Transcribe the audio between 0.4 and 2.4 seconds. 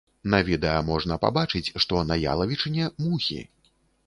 відэа можна пабачыць, што на